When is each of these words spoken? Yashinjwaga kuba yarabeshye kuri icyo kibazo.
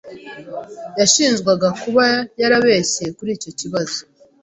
Yashinjwaga 0.99 1.67
kuba 1.81 2.05
yarabeshye 2.41 3.05
kuri 3.17 3.29
icyo 3.37 3.51
kibazo. 3.59 3.99